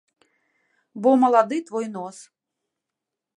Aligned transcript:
Бо 1.03 1.09
малады 1.25 1.57
твой 1.67 1.85
нос. 1.99 2.17